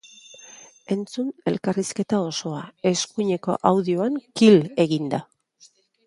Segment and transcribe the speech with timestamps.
[0.93, 2.61] Entzun elkarrizketa osoa,
[2.91, 5.21] eskuineko audioan kil eginda!